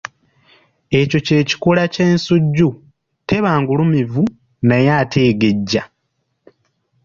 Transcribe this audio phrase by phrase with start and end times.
[0.99, 2.69] Ekyo kye kikula ky’ensujju,
[3.27, 4.23] teba ngulumivu
[4.67, 5.83] naye ate egejja.